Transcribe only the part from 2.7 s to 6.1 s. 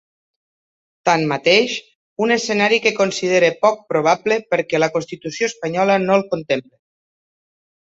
que considera poc probable perquè la constitució espanyola